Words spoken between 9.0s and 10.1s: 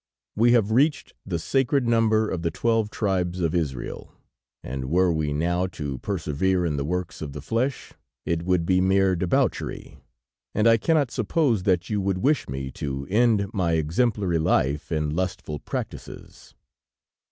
debauchery,